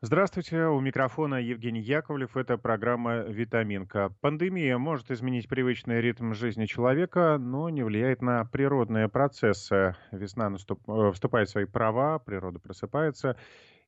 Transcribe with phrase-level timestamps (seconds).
[0.00, 2.36] Здравствуйте, у микрофона Евгений Яковлев.
[2.36, 4.14] Это программа «Витаминка».
[4.20, 9.96] Пандемия может изменить привычный ритм жизни человека, но не влияет на природные процессы.
[10.12, 10.88] Весна наступ...
[10.88, 13.36] Э, вступает в свои права, природа просыпается,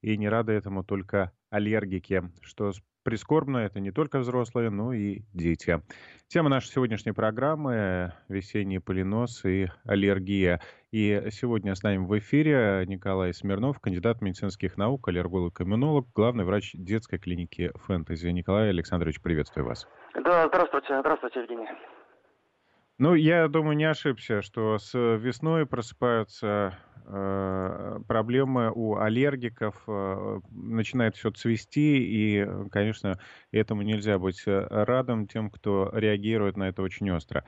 [0.02, 2.72] и не рады этому только аллергики, что
[3.02, 5.82] прискорбно, это не только взрослые, но и дети.
[6.28, 10.60] Тема нашей сегодняшней программы– весенний полинос и аллергия.
[10.92, 17.18] И сегодня с нами в эфире Николай Смирнов, кандидат медицинских наук, аллерголог-иммунолог, главный врач детской
[17.18, 18.28] клиники «Фэнтези».
[18.28, 19.88] Николай Александрович, приветствую вас.
[20.14, 21.68] Да, здравствуйте, здравствуйте, Евгений.
[22.98, 26.78] Ну, я думаю, не ошибся, что с весной просыпаются
[28.06, 33.18] проблемы у аллергиков, э, начинает все цвести, и, конечно,
[33.52, 37.44] этому нельзя быть радом тем, кто реагирует на это очень остро.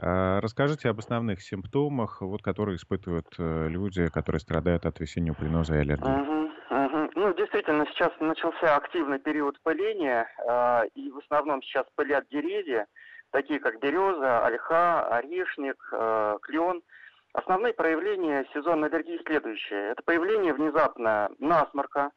[0.00, 5.74] Э, расскажите об основных симптомах, вот, которые испытывают э, люди, которые страдают от весеннего пленоза
[5.74, 6.04] и аллергии.
[6.04, 7.10] Угу, угу.
[7.14, 12.86] Ну, действительно, сейчас начался активный период пыления, э, и в основном сейчас пылят деревья,
[13.30, 16.82] такие как береза, ольха, орешник, э, клен.
[17.34, 19.90] Основные проявления сезонной аллергии следующие.
[19.92, 22.10] Это появление внезапно насморка,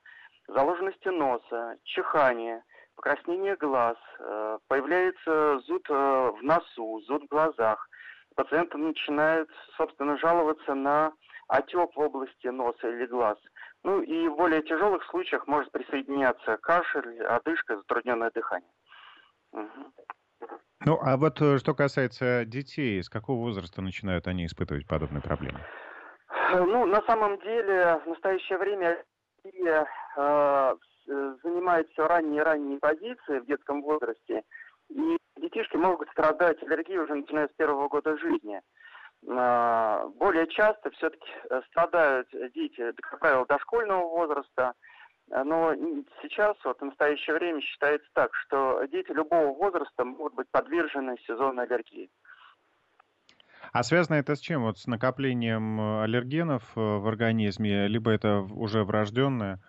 [0.48, 2.64] заложенности носа, чихание,
[2.96, 7.88] покраснение глаз, э, появляется зуд э, в носу, зуд в глазах.
[8.36, 11.14] Пациенты начинают, собственно, жаловаться на
[11.48, 13.38] отек в области носа или глаз.
[13.84, 18.72] Ну и в более тяжелых случаях может присоединяться кашель, одышка, затрудненное дыхание.
[19.54, 19.94] Угу.
[20.84, 25.60] Ну, а вот э, что касается детей, с какого возраста начинают они испытывать подобные проблемы?
[26.52, 29.04] Ну, на самом деле, в настоящее время
[29.44, 30.76] э,
[31.44, 34.44] занимает все ранние ранние позиции в детском возрасте,
[34.90, 38.62] и детишки могут страдать аллергией уже начиная с первого года жизни.
[39.28, 41.32] Э, более часто все-таки
[41.70, 44.74] страдают дети, как правило, дошкольного возраста,
[45.30, 45.74] но
[46.22, 51.66] сейчас, вот в настоящее время считается так, что дети любого возраста могут быть подвержены сезонной
[51.66, 52.10] аллергии.
[53.76, 54.64] А связано это с чем?
[54.64, 59.60] Вот с накоплением э, аллергенов э, в организме, либо это уже врожденное?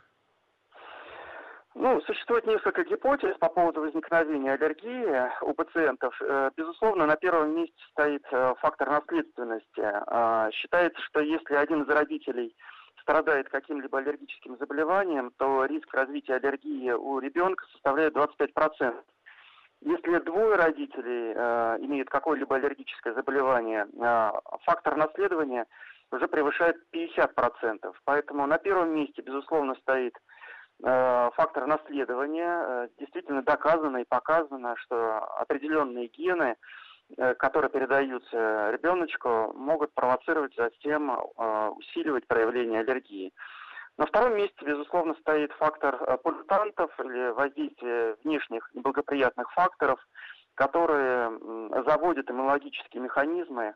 [1.74, 6.16] Ну, существует несколько гипотез по поводу возникновения аллергии у пациентов.
[6.22, 8.24] Э, безусловно, на первом месте стоит
[8.60, 9.82] фактор наследственности.
[9.82, 12.54] А, считается, что если один из родителей
[13.06, 18.96] страдает каким-либо аллергическим заболеванием, то риск развития аллергии у ребенка составляет 25%.
[19.82, 24.30] Если двое родителей э, имеют какое-либо аллергическое заболевание, э,
[24.64, 25.66] фактор наследования
[26.10, 27.94] уже превышает 50%.
[28.04, 30.16] Поэтому на первом месте, безусловно, стоит
[30.82, 32.58] э, фактор наследования.
[32.58, 36.56] Э, действительно доказано и показано, что определенные гены
[37.38, 43.32] которые передаются ребеночку, могут провоцировать затем э, усиливать проявление аллергии.
[43.96, 50.00] На втором месте, безусловно, стоит фактор э, полютантов или воздействие внешних неблагоприятных факторов,
[50.54, 51.30] которые
[51.86, 53.74] заводят иммунологические механизмы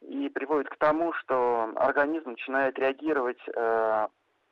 [0.00, 3.40] и приводят к тому, что организм начинает реагировать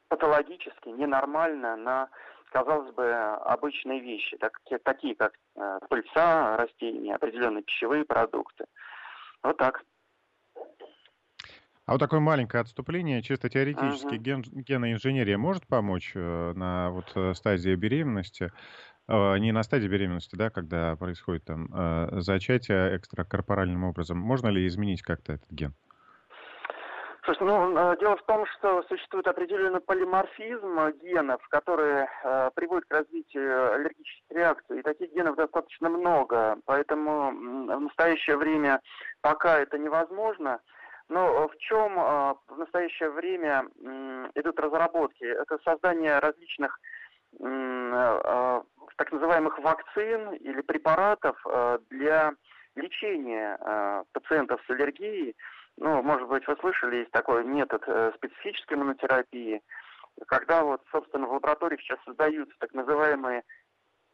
[0.08, 2.08] патологически, ненормально на
[2.50, 8.64] казалось бы, обычные вещи, так, такие как э, пыльца растений, определенные пищевые продукты.
[9.42, 9.82] Вот так.
[11.86, 14.18] А вот такое маленькое отступление, чисто теоретически, uh-huh.
[14.18, 18.52] ген, геноинженерия может помочь э, на вот э, стадии беременности,
[19.08, 21.66] не на стадии беременности, да, когда происходит там
[22.20, 25.74] зачатие экстракорпоральным образом, можно ли изменить как-то этот ген?
[27.22, 32.94] Слушайте, ну, э, дело в том, что существует определенный полиморфизм генов, которые э, приводят к
[32.94, 34.78] развитию аллергических реакций.
[34.78, 36.58] И таких генов достаточно много.
[36.64, 38.80] Поэтому в настоящее время
[39.20, 40.60] пока это невозможно.
[41.10, 45.24] Но в чем э, в настоящее время э, идут разработки?
[45.24, 46.78] Это создание различных
[47.38, 48.62] э, э,
[48.96, 52.32] так называемых вакцин или препаратов э, для
[52.76, 55.36] лечения э, пациентов с аллергией.
[55.80, 59.62] Ну, может быть, вы слышали, есть такой метод э, специфической иммунотерапии,
[60.26, 63.42] когда вот, собственно, в лабораториях сейчас создаются так называемые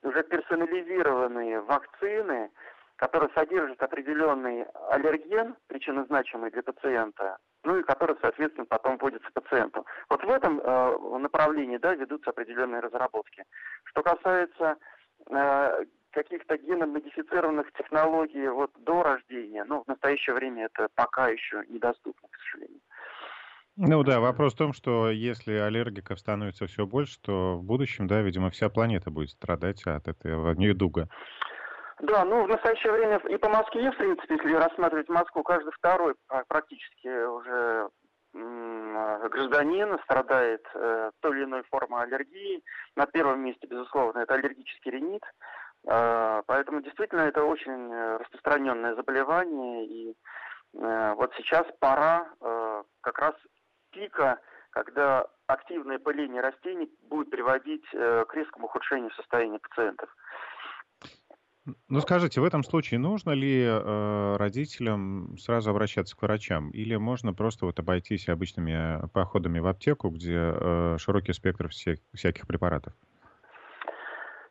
[0.03, 2.51] уже персонализированные вакцины,
[2.95, 9.85] которые содержат определенный аллерген, причинозначимый для пациента, ну и который, соответственно, потом вводится пациенту.
[10.09, 13.43] Вот в этом э, направлении да, ведутся определенные разработки.
[13.87, 14.77] Что касается
[15.31, 15.85] э,
[16.17, 22.37] каких-то геномодифицированных технологий вот до рождения, ну, в настоящее время это пока еще недоступно, к
[22.41, 22.81] сожалению.
[23.77, 28.23] Ну да, вопрос в том, что если аллергиков становится все больше, то в будущем, да,
[28.23, 31.09] видимо, вся планета будет страдать от этого недуга.
[32.01, 36.15] Да, ну в настоящее время и по Москве, в принципе, если рассматривать Москву, каждый второй
[36.49, 37.89] практически уже
[38.33, 42.63] гражданин страдает э, той или иной формой аллергии,
[42.95, 45.23] на первом месте, безусловно, это аллергический ринит.
[45.87, 49.87] Э, поэтому действительно это очень распространенное заболевание.
[49.87, 50.17] И
[50.75, 53.35] э, вот сейчас пора э, как раз
[53.91, 54.39] пика,
[54.71, 60.15] когда активное пыление растений будет приводить э, к резкому ухудшению состояния пациентов.
[61.89, 67.33] Ну скажите, в этом случае нужно ли э, родителям сразу обращаться к врачам, или можно
[67.35, 72.93] просто вот обойтись обычными э, походами в аптеку, где э, широкий спектр всех, всяких препаратов?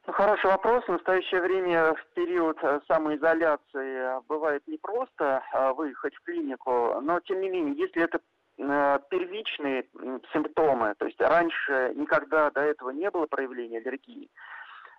[0.08, 0.84] Хороший вопрос.
[0.86, 7.42] В настоящее время в период э, самоизоляции бывает непросто э, выехать в клинику, но тем
[7.42, 8.20] не менее, если это
[8.58, 9.86] первичные
[10.32, 14.30] симптомы, то есть раньше никогда до этого не было проявления аллергии,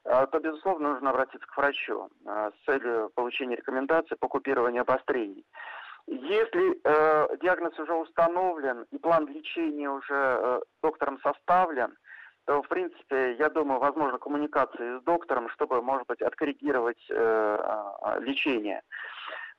[0.04, 5.46] то, безусловно, нужно обратиться к врачу с целью получения рекомендаций по купированию обострений.
[6.06, 11.96] Если э, диагноз уже установлен и план лечения уже э, доктором составлен,
[12.46, 18.82] то, в принципе, я думаю, возможно коммуникация с доктором, чтобы, может быть, откоррегировать э, лечение.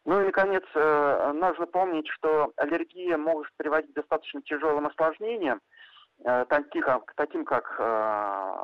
[0.06, 5.62] Ну и, наконец, э, нужно помнить, что аллергия может приводить к достаточно тяжелым осложнениям,
[6.26, 7.84] Э, таких, таким как э,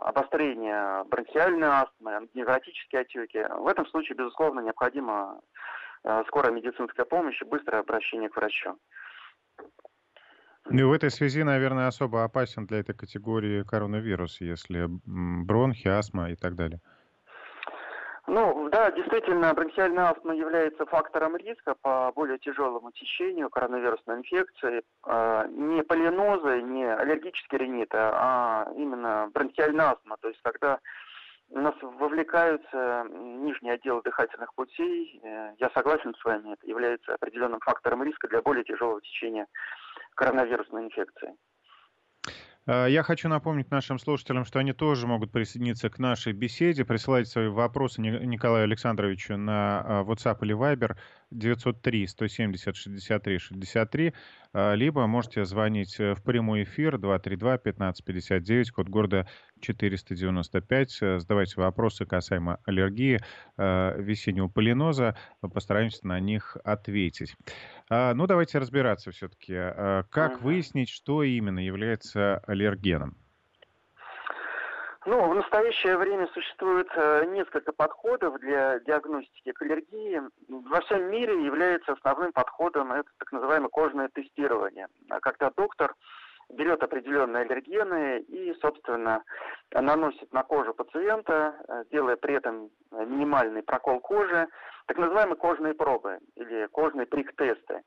[0.02, 3.46] обострение бронхиальной астмы, невротические отеки.
[3.58, 5.40] В этом случае, безусловно, необходима
[6.04, 8.76] э, скорая медицинская помощь и быстрое обращение к врачу.
[10.70, 16.36] Ну в этой связи, наверное, особо опасен для этой категории коронавирус, если бронхи, астма и
[16.36, 16.80] так далее.
[18.26, 24.82] Ну, да, действительно, бронхиальная астма является фактором риска по более тяжелому течению коронавирусной инфекции.
[25.06, 30.16] Э, не полинозы, не аллергические риниты, а именно бронхиальная астма.
[30.22, 30.80] То есть, когда
[31.50, 37.60] у нас вовлекаются нижние отделы дыхательных путей, э, я согласен с вами, это является определенным
[37.60, 39.48] фактором риска для более тяжелого течения
[40.16, 41.36] коронавирусной инфекции.
[42.66, 47.28] Э, я хочу напомнить нашим слушателям, что они тоже могут присоединиться к нашей беседе, присылать
[47.28, 50.96] свои вопросы Николаю Александровичу на э, WhatsApp или Viber
[51.34, 54.14] 903 170 63 63,
[54.54, 59.28] либо можете звонить э, в прямой эфир 232 1559, код города
[59.62, 60.92] 495.
[61.20, 63.20] Задавайте вопросы касаемо аллергии,
[63.58, 67.36] весеннего полиноза, постараемся на них ответить.
[67.90, 69.54] Ну, давайте разбираться все-таки.
[70.10, 73.18] Как выяснить, что именно является аллергеном?
[75.06, 80.22] Ну, в настоящее время существует э, несколько подходов для диагностики к аллергии.
[80.48, 84.88] Во всем мире является основным подходом это так называемое кожное тестирование,
[85.22, 85.94] когда доктор
[86.50, 89.24] берет определенные аллергены и, собственно,
[89.72, 94.48] наносит на кожу пациента, э, делая при этом минимальный прокол кожи,
[94.86, 97.82] так называемые кожные пробы или кожные прик-тесты.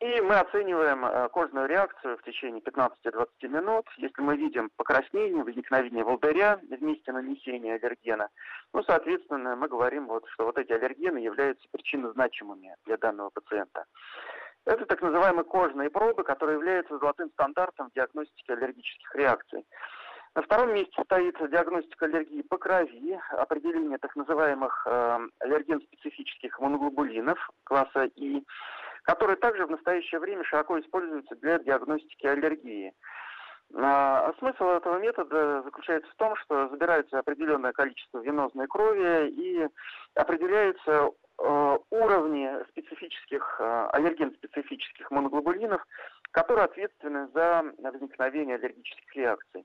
[0.00, 3.86] И мы оцениваем э, кожную реакцию в течение 15-20 минут.
[3.98, 8.30] Если мы видим покраснение, возникновение волдыря в месте нанесения аллергена,
[8.72, 13.84] ну, соответственно, мы говорим, вот, что вот эти аллергены являются причинно-значимыми для данного пациента.
[14.64, 19.66] Это так называемые кожные пробы, которые являются золотым стандартом диагностики аллергических реакций.
[20.34, 28.04] На втором месте стоит диагностика аллергии по крови, определение так называемых э, аллерген-специфических моноглобулинов класса
[28.14, 28.42] И,
[29.02, 32.92] которые также в настоящее время широко используются для диагностики аллергии.
[33.74, 39.68] А смысл этого метода заключается в том, что забирается определенное количество венозной крови и
[40.14, 45.86] определяются э, уровни специфических, э, аллерген-специфических моноглобулинов,
[46.32, 49.64] которые ответственны за возникновение аллергических реакций.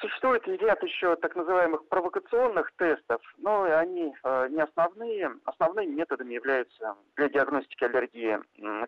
[0.00, 5.32] Существует ряд еще так называемых провокационных тестов, но они э, не основные.
[5.44, 8.38] Основными методами являются для диагностики аллергии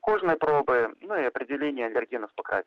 [0.00, 2.64] кожные пробы, ну и определение аллергенов по крови.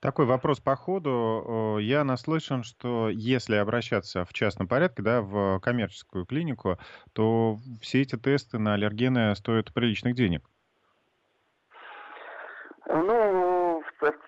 [0.00, 1.78] Такой вопрос по ходу.
[1.78, 6.78] Я наслышан, что если обращаться в частном порядке, да, в коммерческую клинику,
[7.12, 10.42] то все эти тесты на аллергены стоят приличных денег.
[12.88, 13.81] Ну,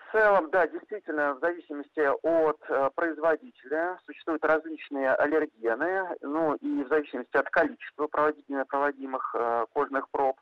[0.07, 6.87] в целом, да, действительно, в зависимости от э, производителя существуют различные аллергены, ну и в
[6.87, 10.37] зависимости от количества проводимых э, кожных проб.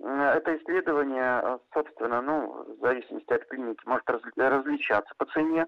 [0.00, 5.66] Это исследование, э, собственно, ну, в зависимости от клиники, может различаться по цене.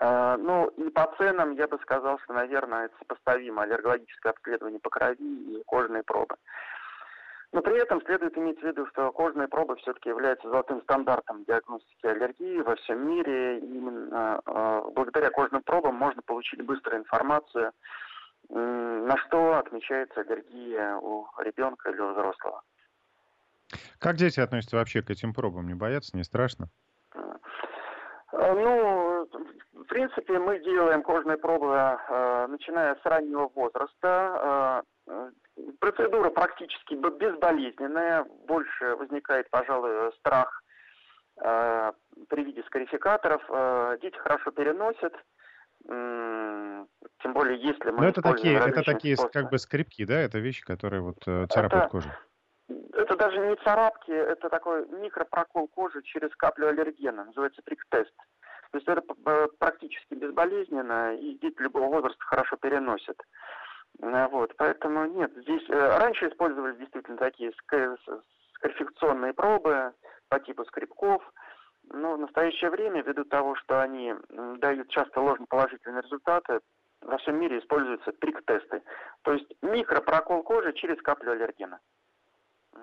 [0.00, 4.90] Э, ну, и по ценам я бы сказал, что, наверное, это сопоставимо аллергологическое обследование по
[4.90, 6.36] крови и кожные пробы.
[7.52, 12.06] Но при этом следует иметь в виду, что кожные пробы все-таки являются золотым стандартом диагностики
[12.06, 13.60] аллергии во всем мире.
[13.60, 17.72] И именно э, благодаря кожным пробам можно получить быструю информацию,
[18.50, 22.62] э, на что отмечается аллергия у ребенка или у взрослого.
[23.98, 25.68] Как дети относятся вообще к этим пробам?
[25.68, 26.68] Не боятся, не страшно?
[28.30, 29.26] Ну,
[29.72, 34.84] в принципе, мы делаем кожные пробы, э, начиная с раннего возраста.
[35.06, 35.30] Э,
[35.80, 38.24] процедура практически безболезненная.
[38.46, 40.62] Больше возникает, пожалуй, страх
[41.40, 41.92] э,
[42.28, 43.42] при виде скарификаторов.
[44.00, 45.14] Дети хорошо переносят.
[45.84, 48.02] Тем более, если мы...
[48.02, 49.32] Но это такие, это такие способы.
[49.32, 50.20] как бы скрипки, да?
[50.20, 52.08] Это вещи, которые вот царапают это, кожу.
[52.92, 58.12] Это даже не царапки, это такой микропрокол кожи через каплю аллергена, называется прик-тест.
[58.70, 63.16] То есть это э, практически безболезненно, и дети любого возраста хорошо переносят.
[64.14, 69.92] Э, вот, поэтому нет, здесь э, раньше использовались действительно такие скарификационные пробы
[70.28, 71.22] по типу скребков,
[71.90, 74.14] но в настоящее время, ввиду того, что они
[74.58, 76.60] дают часто ложноположительные результаты,
[77.00, 78.82] во всем мире используются прик-тесты.
[79.22, 81.78] То есть микропрокол кожи через каплю аллергена.
[82.74, 82.78] А,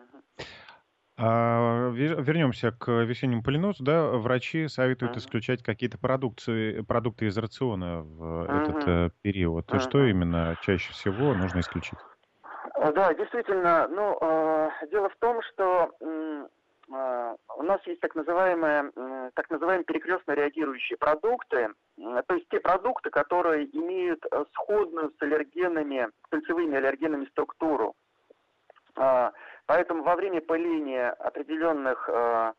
[1.18, 3.84] вернемся к весеннему полинозу.
[3.84, 5.20] Да, врачи советуют uh-huh.
[5.20, 8.62] исключать какие-то продукции, продукты из рациона в uh-huh.
[8.62, 9.70] этот э, период.
[9.70, 9.80] Uh-huh.
[9.80, 12.00] Что именно чаще всего нужно исключить?
[12.76, 13.88] Э, да, действительно.
[13.88, 16.48] Ну, э, дело в том, что э,
[17.58, 22.60] у нас есть так называемые, э, так называемые перекрестно реагирующие продукты, э, то есть те
[22.60, 27.96] продукты, которые имеют э, сходную с аллергенами, с кольцевыми аллергенами структуру.
[28.98, 29.32] Э,
[29.68, 32.54] Поэтому во время пыления определенных э,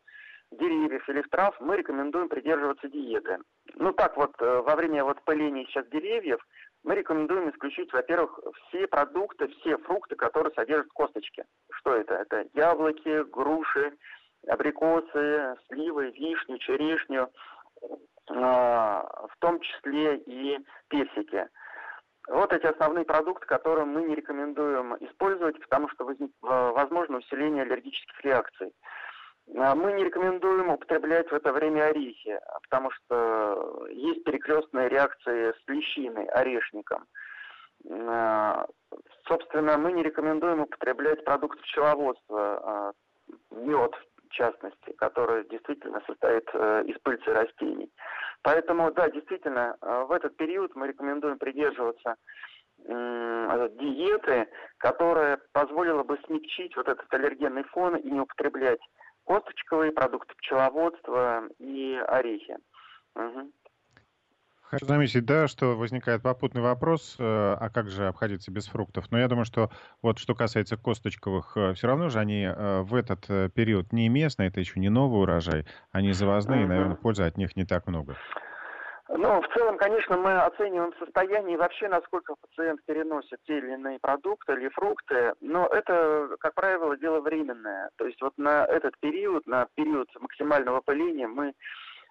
[0.51, 3.37] деревьев или трав мы рекомендуем придерживаться диеты.
[3.75, 6.39] Ну так вот, э, во время вот пыления сейчас деревьев
[6.83, 11.43] мы рекомендуем исключить, во-первых, все продукты, все фрукты, которые содержат косточки.
[11.71, 12.15] Что это?
[12.15, 13.93] Это яблоки, груши,
[14.47, 17.29] абрикосы, сливы, вишню, черешню,
[17.81, 20.59] э, в том числе и
[20.89, 21.47] персики.
[22.27, 27.63] Вот эти основные продукты, которые мы не рекомендуем использовать, потому что возник, э, возможно усиление
[27.63, 28.73] аллергических реакций.
[29.55, 35.67] А мы не рекомендуем употреблять в это время орехи, потому что есть перекрестные реакции с
[35.67, 37.05] лещиной, орешником.
[37.89, 38.67] А,
[39.25, 42.91] собственно, мы не рекомендуем употреблять продукты пчеловодства, а,
[43.51, 43.93] мед
[44.29, 47.91] частности, который действительно состоит э, из пыльцы растений.
[48.41, 52.15] Поэтому, да, действительно, э, в этот период мы рекомендуем придерживаться
[52.79, 58.79] диеты, которая позволила бы смягчить вот этот аллергенный фон и не употреблять
[59.25, 62.55] косточковые продукты пчеловодства и орехи.
[63.15, 63.51] Угу.
[64.69, 69.05] Хочу заметить, да, что возникает попутный вопрос, э, а как же обходиться без фруктов?
[69.11, 69.69] Но я думаю, что
[70.01, 74.49] вот что касается косточковых, э, все равно же они э, в этот период не местные,
[74.49, 78.17] это еще не новый урожай, они завозные, и, наверное, пользы от них не так много.
[79.09, 83.99] Ну, в целом, конечно, мы оцениваем состояние и вообще, насколько пациент переносит те или иные
[84.01, 87.89] продукты или фрукты, но это, как правило, дело временное.
[87.95, 91.53] То есть вот на этот период, на период максимального пыления мы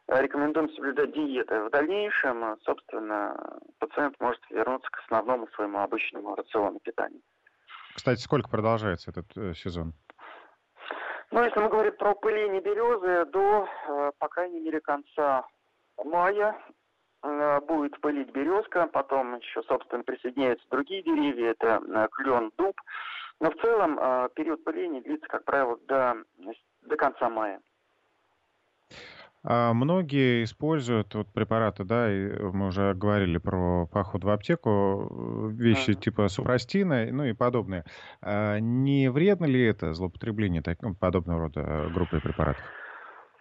[0.08, 1.62] рекомендуем соблюдать диеты.
[1.64, 3.36] В дальнейшем, собственно,
[3.78, 7.20] пациент может вернуться к основному своему обычному рациону питания.
[7.94, 9.94] Кстати, сколько продолжается этот э, сезон?
[11.30, 15.44] Ну, если мы говорим про пыление березы, до, э, по крайней мере, конца
[16.04, 16.56] мая
[17.22, 22.80] э, будет пылить березка, потом еще, собственно, присоединяются другие деревья, это э, клен, дуб.
[23.40, 26.16] Но в целом э, период пыления длится, как правило, до,
[26.82, 27.60] до конца мая.
[29.48, 35.52] А многие используют вот препараты, да, и мы уже говорили про поход в аптеку, э,
[35.52, 35.94] вещи mm.
[35.94, 37.84] типа супрастина, ну и подобные.
[38.20, 42.62] А не вредно ли это злоупотребление так, ну, подобного рода группы препаратов?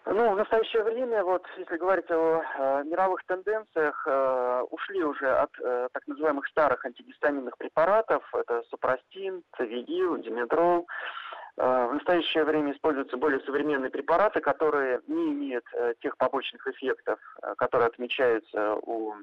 [0.06, 5.50] Ну, в настоящее время, вот, если говорить о э, мировых тенденциях, э, ушли уже от
[5.60, 11.25] э, так называемых старых антигистаминных препаратов, это супрастин, цивидил, диметрол, Э,
[11.58, 17.56] в настоящее время используются более современные препараты, которые не имеют э, тех побочных эффектов, э,
[17.58, 19.14] которые отмечаются у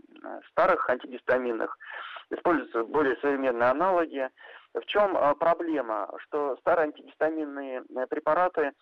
[0.50, 1.76] старых антигистаминных.
[2.30, 4.30] Используются более современные аналоги.
[4.72, 6.08] В чем проблема?
[6.20, 8.72] Что старые антигистаминные препараты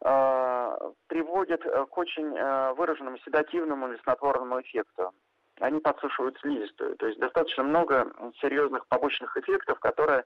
[0.00, 2.30] приводят к очень
[2.74, 5.12] выраженному седативному или снотворному эффекту.
[5.60, 6.96] Они подсушивают слизистую.
[6.96, 10.24] То есть достаточно много серьезных побочных эффектов, которые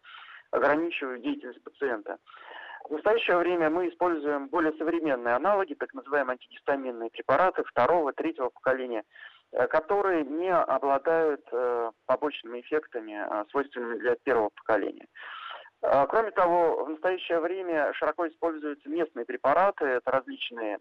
[0.50, 2.18] ограничивают деятельность пациента.
[2.88, 9.04] В настоящее время мы используем более современные аналоги, так называемые антигистаминные препараты второго, третьего поколения,
[9.52, 15.06] э, которые не обладают э, побочными эффектами, э, свойственными для первого поколения.
[16.08, 20.78] Кроме того, в настоящее время широко используются местные препараты, это различные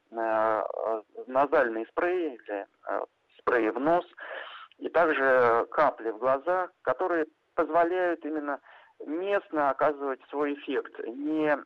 [1.28, 2.66] назальные спреи или
[3.38, 4.06] спреи в нос,
[4.78, 8.62] и также капли в глаза, которые позволяют именно
[9.06, 11.58] местно оказывать свой эффект, не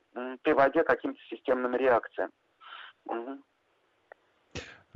[0.44, 2.32] приводя к каким-то системным реакциям.
[3.06, 3.40] Угу.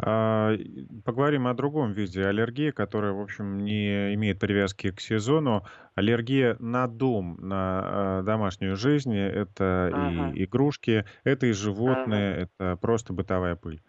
[0.02, 5.64] Поговорим о другом виде аллергии, которая, в общем, не имеет привязки к сезону.
[5.94, 9.16] Аллергия на дом, на а, домашнюю жизнь.
[9.16, 10.34] Это uh-huh.
[10.34, 12.50] и игрушки, это и животные, uh-huh.
[12.58, 13.84] это просто бытовая пыль.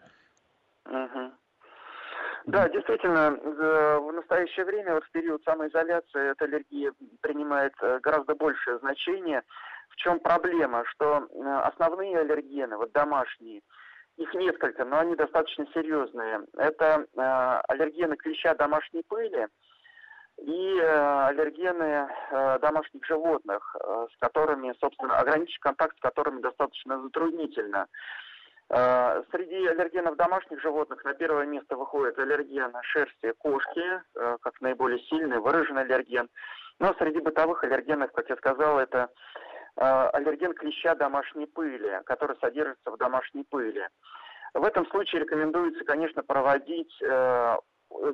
[0.85, 1.22] Uh-huh.
[2.45, 8.79] Да, действительно, в настоящее время, вот в период самоизоляции, эта аллергия принимает э, гораздо большее
[8.79, 9.43] значение.
[9.89, 10.83] В чем проблема?
[10.87, 13.61] Что э, основные аллергены, вот домашние,
[14.17, 16.41] их несколько, но они достаточно серьезные.
[16.57, 19.47] Это э, аллергены клеща домашней пыли
[20.39, 22.09] и аллергены
[22.59, 27.85] домашних животных, с которыми, собственно, ограничить контакт с которыми достаточно затруднительно.
[28.69, 34.99] Э, среди аллергенов домашних животных на первое место выходит аллерген шерсти кошки, э, как наиболее
[35.05, 36.29] сильный, выраженный аллерген.
[36.79, 39.09] Но среди бытовых аллергенов, как я сказал, это
[39.75, 43.87] Э, аллерген клеща домашней пыли, который содержится в домашней пыли.
[44.53, 46.95] В этом случае рекомендуется, конечно, проводить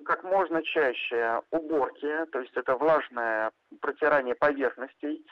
[0.05, 3.51] как можно чаще уборки, то есть это влажное
[3.81, 5.25] протирание поверхностей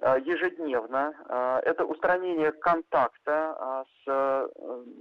[0.00, 1.14] ежедневно.
[1.64, 4.50] Это устранение контакта с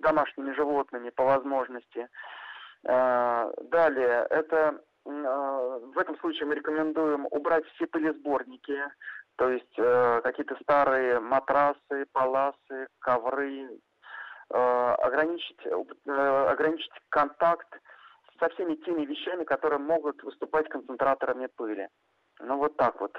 [0.01, 2.07] домашними животными по возможности.
[2.83, 8.79] Далее, это в этом случае мы рекомендуем убрать все пылесборники,
[9.35, 13.79] то есть э, какие-то старые матрасы, паласы, ковры,
[14.49, 17.67] э, ограничить, э, ограничить контакт
[18.39, 21.89] со всеми теми вещами, которые могут выступать концентраторами пыли.
[22.39, 23.17] Ну вот так вот.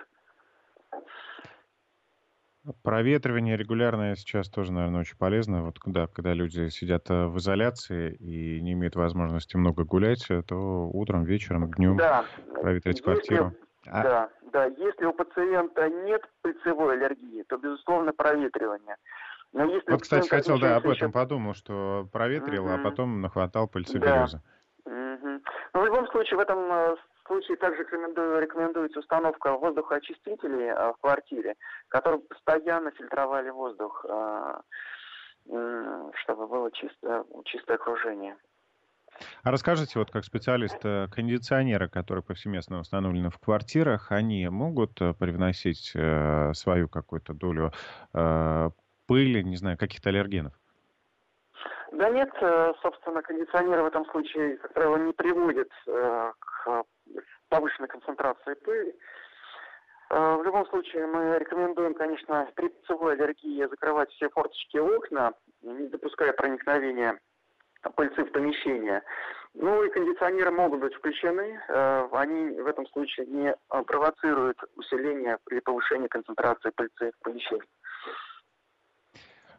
[2.82, 5.64] Проветривание регулярное сейчас тоже, наверное, очень полезно.
[5.64, 10.88] Вот когда, когда люди сидят э, в изоляции и не имеют возможности много гулять, то
[10.90, 12.24] утром, вечером, днем да.
[12.60, 13.04] проветрить Если...
[13.04, 13.52] квартиру.
[13.86, 14.02] А...
[14.02, 14.64] Да, да.
[14.64, 18.96] Если у пациента нет пыльцевой аллергии, то, безусловно, проветривание.
[19.52, 22.72] Но если вот, кстати, хотел, да, об этом подумал, что проветрил, угу.
[22.72, 24.40] а потом нахватал пыльцеберезы.
[24.86, 24.90] Да.
[24.90, 25.40] Угу.
[25.74, 30.96] Но в любом случае, в этом э, случае также рекомендую, рекомендуется установка воздухоочистителей э, в
[31.00, 31.54] квартире,
[31.88, 34.60] которые постоянно фильтровали воздух, э,
[35.46, 38.36] чтобы было чисто, чистое окружение.
[39.42, 45.14] А расскажите, вот как специалист, э, кондиционеры, которые повсеместно установлены в квартирах, они могут э,
[45.14, 47.72] привносить э, свою какую-то долю
[49.06, 50.54] пыли, не знаю, каких-то аллергенов?
[51.92, 52.30] Да нет,
[52.80, 56.84] собственно, кондиционеры в этом случае, как правило, не приводят к
[57.48, 58.94] повышенной концентрации пыли.
[60.10, 65.88] В любом случае, мы рекомендуем, конечно, при пыльцевой аллергии закрывать все форточки и окна, не
[65.88, 67.18] допуская проникновения
[67.90, 69.02] пыльцы в помещение.
[69.54, 73.54] Ну и кондиционеры могут быть включены, э, они в этом случае не
[73.86, 77.62] провоцируют усиление при повышении концентрации пыльцы в помещении.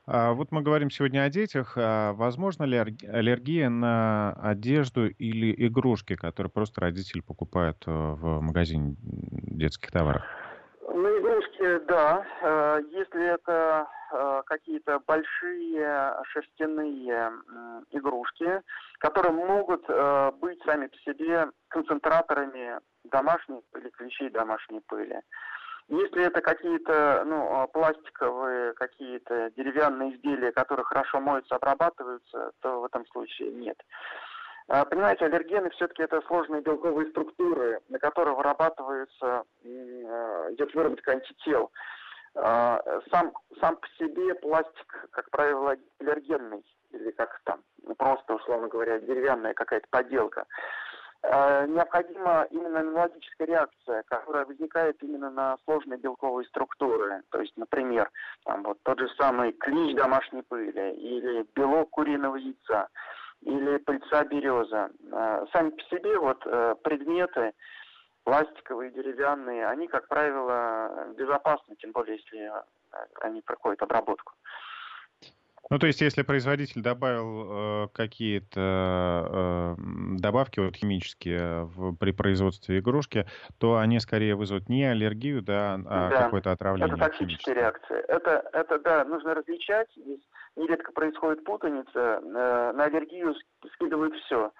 [0.07, 1.73] А вот мы говорим сегодня о детях.
[1.77, 8.95] А возможно ли аллергия на одежду или игрушки, которые просто родители покупают э, в магазине
[9.01, 10.23] детских товаров?
[10.81, 12.23] На игрушки, да.
[12.91, 13.87] Если это
[14.17, 17.31] Э, какие-то большие шерстяные
[17.91, 18.61] игрушки,
[18.99, 25.19] которые могут э, быть сами по себе концентраторами домашней или клещей домашней пыли.
[25.87, 32.85] Если это какие-то ну, э, пластиковые, какие-то деревянные изделия, которые хорошо моются, обрабатываются, то в
[32.85, 33.77] этом случае нет.
[34.67, 41.71] Понимаете, аллергены все-таки это сложные белковые структуры, на которые вырабатываются, идет выработка антител.
[42.35, 48.67] А, сам, сам по себе пластик, как правило, аллергенный, или как там, ну, просто, условно
[48.67, 50.45] говоря, деревянная какая-то поделка.
[51.31, 57.23] А, необходима именно иммунологическая реакция, которая возникает именно на сложные белковые структуры.
[57.29, 58.09] То есть, например,
[58.43, 62.89] там вот тот же самый клещ домашней пыли, или белок куриного яйца,
[63.41, 64.89] или пыльца береза.
[65.11, 67.53] А, сами по себе вот э, предметы,
[68.23, 72.61] пластиковые, деревянные, они, как правило, безопасны, тем более, если э,
[73.21, 74.33] они проходят обработку.
[75.69, 79.81] Ну, то есть, если производитель добавил э, какие-то э,
[80.19, 83.25] добавки вот, химические в, при производстве игрушки,
[83.57, 86.93] то они скорее вызовут не аллергию, да, а да, какое-то отравление.
[86.93, 87.99] Это токсическая реакция.
[88.07, 89.87] Это, это, да, нужно различать.
[89.95, 90.21] Здесь
[90.55, 91.89] нередко происходит путаница.
[91.95, 93.33] Э, на аллергию
[93.73, 94.51] скидывают все.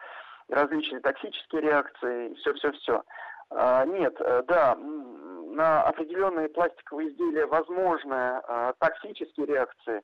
[0.49, 3.03] Различные токсические реакции, все-все-все.
[3.51, 10.01] А, нет, э, да, на определенные пластиковые изделия возможны а, токсические реакции,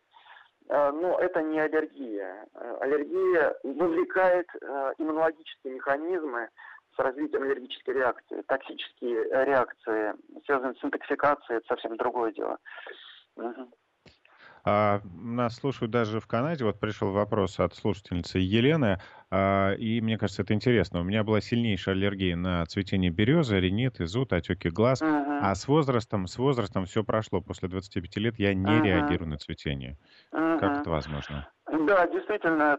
[0.70, 2.46] но это не аллергия.
[2.80, 4.48] Аллергия вовлекает
[4.98, 6.50] иммунологические механизмы,
[6.96, 8.42] с развитием аллергической реакции.
[8.48, 10.14] Токсические реакции,
[10.46, 12.58] связанные с интоксикацией, это совсем другое дело.
[13.36, 13.72] Угу.
[14.64, 16.66] А, нас слушают даже в Канаде.
[16.66, 21.02] Вот пришел вопрос от слушательницы Елены, а, и мне кажется, это интересно.
[21.02, 25.02] У меня была сильнейшая аллергия на цветение березы, ринит, изуд, отеки глаз.
[25.02, 25.40] Uh-huh.
[25.42, 27.42] А с возрастом, с возрастом все прошло.
[27.42, 28.84] После 25 лет я не uh-huh.
[28.84, 29.98] реагирую на цветение.
[30.34, 30.60] Uh-huh.
[30.60, 31.48] Как это возможно?
[31.72, 32.78] Да, действительно,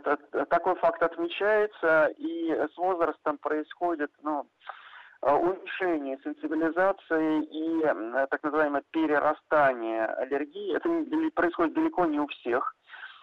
[0.50, 4.46] такой факт отмечается, и с возрастом происходит, ну,
[5.22, 10.74] уменьшение сенсибилизации и так называемое перерастание аллергии.
[10.74, 10.88] Это
[11.34, 12.74] происходит далеко не у всех.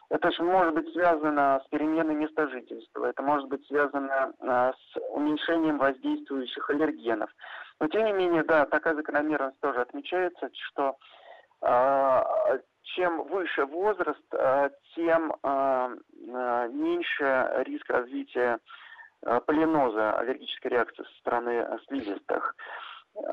[0.09, 4.99] Это же может быть связано с переменой места жительства, это может быть связано а, с
[5.11, 7.29] уменьшением воздействующих аллергенов.
[7.79, 10.95] Но тем не менее, да, такая закономерность тоже отмечается, что
[12.83, 14.23] чем выше возраст,
[14.95, 15.33] тем
[16.71, 18.57] меньше риск развития Э,
[19.45, 22.55] полиноза, аллергической реакции со стороны э, слизистых.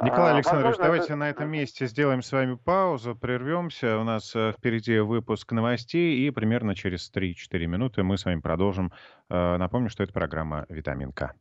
[0.03, 1.17] Николай а, Александрович, Возможно, давайте это...
[1.17, 3.99] на этом месте сделаем с вами паузу, прервемся.
[3.99, 8.93] У нас э, впереди выпуск новостей, и примерно через 3-4 минуты мы с вами продолжим.
[9.29, 11.35] Напомню, что это программа «Витаминка».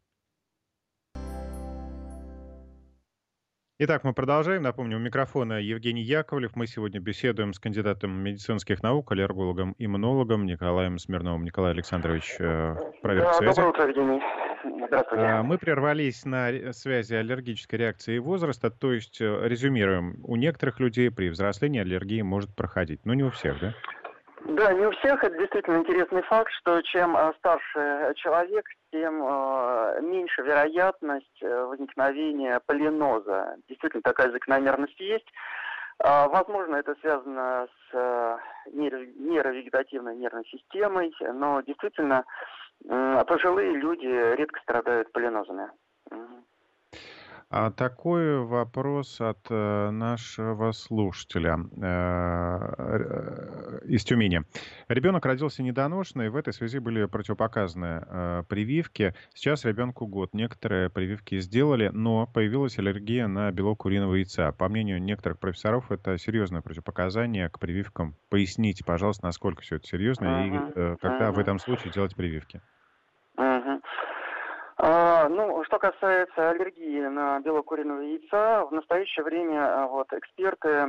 [3.77, 4.61] Итак, мы продолжаем.
[4.61, 6.55] Напомню, у микрофона Евгений Яковлев.
[6.55, 11.43] Мы сегодня беседуем с кандидатом медицинских наук, аллергологом, иммунологом Николаем Смирновым.
[11.43, 13.55] Николай Александрович, э, проверка да, связи.
[13.55, 14.21] Доброе утро, Евгений.
[14.87, 15.25] Здравствуйте.
[15.25, 20.79] А, мы прервались на связи аллергической реакции и возраста, то есть э, резюмируем, у некоторых
[20.79, 23.73] людей при взрослении аллергия может проходить, но не у всех, да?
[24.47, 25.21] Да, не у всех.
[25.21, 32.61] Это действительно интересный факт, что чем э, старше человек, тем э, меньше вероятность э, возникновения
[32.65, 33.57] полиноза.
[33.67, 35.27] Действительно, такая закономерность есть.
[35.99, 38.37] Э, возможно, это связано с э,
[38.71, 42.23] нейровегетативной нервной системой, но действительно
[43.27, 45.69] пожилые люди редко страдают полинозами.
[47.57, 52.59] А такой вопрос от э, нашего слушателя э,
[53.85, 54.41] из Тюмени.
[54.89, 59.15] Ребенок родился недоношенный, в этой связи были противопоказаны э, прививки.
[59.33, 60.33] Сейчас ребенку год.
[60.33, 64.51] Некоторые прививки сделали, но появилась аллергия на белок куриного яйца.
[64.51, 68.17] По мнению некоторых профессоров, это серьезное противопоказание к прививкам.
[68.27, 72.59] Поясните, пожалуйста, насколько все это серьезно и когда в этом случае делать прививки.
[74.77, 80.87] А, ну, что касается аллергии на белок яйца, в настоящее время а, вот, эксперты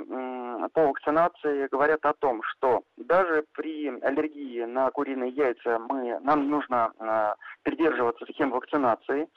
[0.73, 6.93] по вакцинации говорят о том, что даже при аллергии на куриные яйца мы, нам нужно
[6.99, 9.29] а, придерживаться схем вакцинации.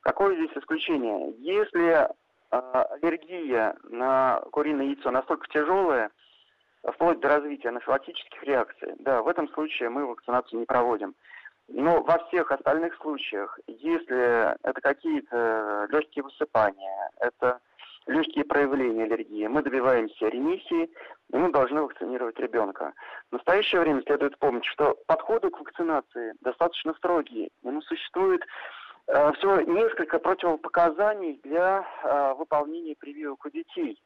[0.00, 1.34] Какое здесь исключение?
[1.38, 2.08] Если
[2.50, 6.10] аллергия на куриное яйцо настолько тяжелая,
[6.82, 11.14] вплоть до развития анафилактических реакций, да, в этом случае мы вакцинацию не проводим.
[11.68, 17.60] Но во всех остальных случаях, если это какие-то легкие высыпания, это
[18.06, 20.90] легкие проявления аллергии, мы добиваемся ремиссии,
[21.30, 22.94] и мы должны вакцинировать ребенка.
[23.30, 27.50] В настоящее время следует помнить, что подходы к вакцинации достаточно строгие.
[27.62, 28.42] Ему существует
[29.06, 34.00] э, всего несколько противопоказаний для э, выполнения прививок у детей.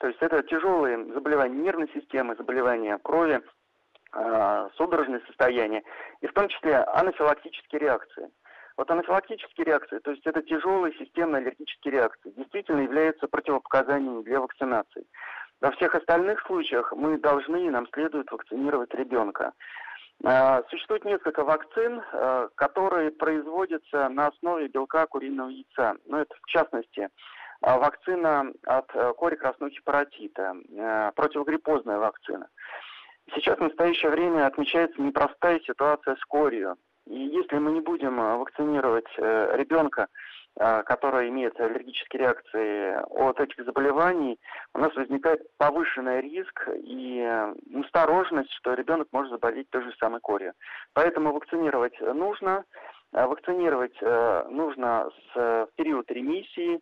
[0.00, 3.40] То есть это тяжелые заболевания нервной системы, заболевания крови,
[4.12, 5.82] э, судорожные состояния,
[6.20, 8.28] и в том числе анафилактические реакции.
[8.76, 15.06] Вот анафилактические реакции, то есть это тяжелые системные аллергические реакции, действительно являются противопоказаниями для вакцинации.
[15.62, 19.52] Во всех остальных случаях мы должны и нам следует вакцинировать ребенка.
[20.24, 25.96] Э, существует несколько вакцин, э, которые производятся на основе белка куриного яйца.
[26.04, 27.08] Ну, это в частности
[27.62, 30.54] вакцина от кори краснухи паротита,
[31.16, 32.48] противогриппозная вакцина.
[33.34, 36.76] Сейчас в настоящее время отмечается непростая ситуация с корью.
[37.06, 40.08] И если мы не будем э, вакцинировать э, ребенка,
[40.58, 44.38] э, который имеет аллергические реакции от этих заболеваний,
[44.74, 47.52] у нас возникает повышенный риск и
[47.84, 50.52] осторожность, что ребенок может заболеть той же самой корью.
[50.94, 52.64] Поэтому вакцинировать нужно.
[53.12, 53.98] Вакцинировать
[54.50, 56.80] нужно в период ремиссии,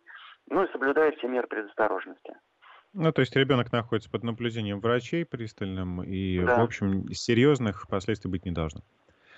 [0.49, 2.35] ну и соблюдая все меры предосторожности.
[2.97, 6.59] Ну, то есть ребенок находится под наблюдением врачей пристальным, и, да.
[6.59, 8.81] в общем, серьезных последствий быть не должно.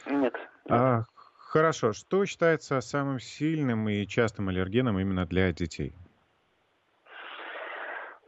[0.06, 0.36] Нет.
[0.70, 1.06] А,
[1.38, 1.92] хорошо.
[1.94, 5.96] Что считается самым сильным и частым аллергеном именно для детей?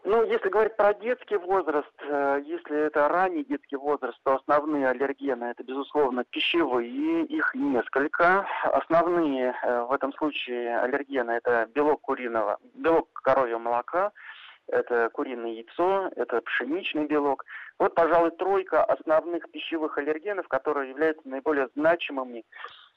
[0.04, 5.44] Ну, если говорить про детский возраст, э, если это ранний детский возраст, то основные аллергены
[5.44, 8.48] это, безусловно, пищевые, их несколько.
[8.63, 14.12] Основные э, в этом случае аллергены это белок куриного, белок коровьего молока–
[14.71, 17.45] это куриное яйцо, это пшеничный белок.
[17.77, 22.43] Вот, пожалуй, тройка основных пищевых аллергенов, которые являются наиболее значимыми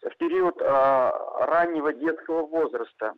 [0.03, 3.15] в период раннего детского возраста.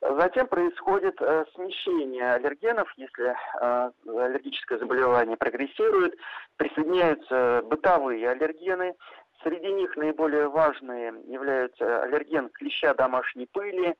[0.00, 6.14] Затем происходит э, смещение аллергенов, если э, аллергическое заболевание прогрессирует,
[6.56, 8.94] присоединяются бытовые аллергены.
[9.42, 13.96] Среди них наиболее важные являются аллерген клеща домашней пыли,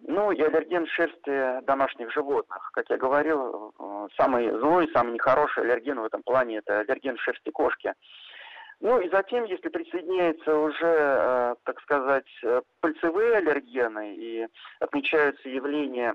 [0.00, 2.70] ну и аллерген шерсти домашних животных.
[2.72, 7.50] Как я говорил, э, самый злой, самый нехороший аллерген в этом плане– это аллерген шерсти
[7.50, 7.92] кошки.
[8.80, 14.46] Ну и затем, если присоединяются уже, э, так сказать, э, пыльцевые аллергены и
[14.78, 16.14] отмечаются явления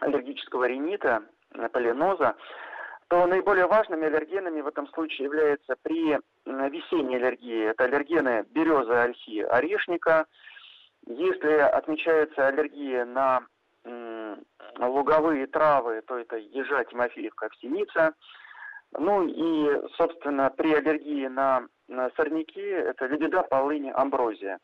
[0.00, 1.22] аллергического ринита,
[1.72, 2.34] полиноза,
[3.08, 7.66] то наиболее важными аллергенами в этом случае являются при весенней аллергии.
[7.66, 10.26] Это аллергены березы, ольхи, орешника.
[11.06, 13.46] Если отмечается аллергия на
[14.78, 18.14] луговые травы, то это ежа, тимофеевка, овсеница–
[18.98, 24.58] ну и, собственно, при аллергии на, на сорняки это лебеда, полынь, амброзия.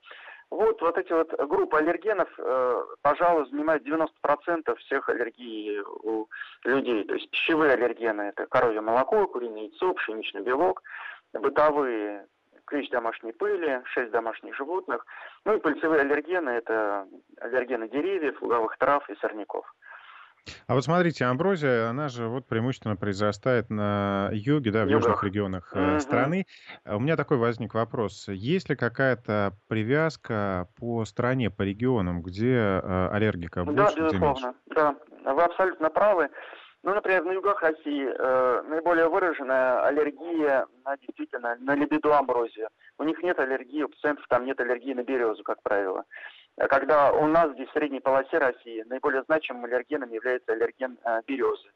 [0.50, 6.26] Вот, вот эти вот группы аллергенов, э, пожалуй, занимают 90% всех аллергий у
[6.64, 7.04] людей.
[7.04, 10.82] То есть пищевые аллергены– это коровье молоко, куриное яйцо, пшеничный белок,
[11.34, 12.26] бытовые
[12.68, 15.04] клещ домашней пыли, шесть домашних животных.
[15.44, 17.06] Ну и пыльцевые аллергены– это
[17.40, 19.66] аллергены деревьев, луговых трав и сорняков.
[20.66, 25.04] А вот смотрите, амброзия, она же вот преимущественно произрастает на юге, да, в Югах.
[25.04, 26.00] южных регионах угу.
[26.00, 26.46] страны.
[26.84, 28.28] А у меня такой возник вопрос.
[28.28, 34.96] Есть ли какая-то привязка по стране, по регионам, где э, аллергика больше, Да, безусловно, да.
[35.24, 36.28] Вы абсолютно правы.
[36.84, 42.68] Ну, например, на югах России э, наиболее выраженная аллергия на действительно на лебеду амброзию.
[42.98, 46.04] У них нет аллергии, у пациентов там нет аллергии на березу, как правило
[46.66, 51.70] когда у нас здесь в средней полосе России наиболее значимым аллергеном является аллерген э, березы.